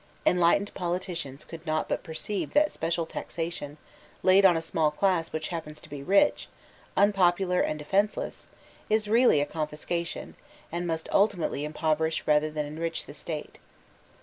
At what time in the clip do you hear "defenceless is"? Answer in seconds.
7.77-9.07